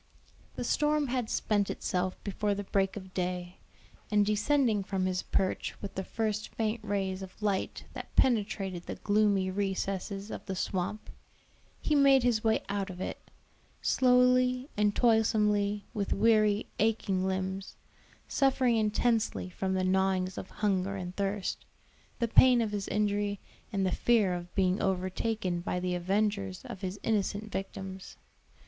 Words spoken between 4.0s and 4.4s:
and